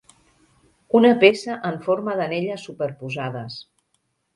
Una 1.01 1.11
peça 1.25 1.59
en 1.71 1.79
forma 1.91 2.19
d'anelles 2.23 2.67
superposades. 2.71 3.65